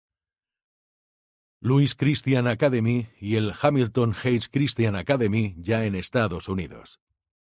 [1.59, 6.99] Louis Christian Academy y el Hamilton Heights Christian Academy ya en Estados Unidos.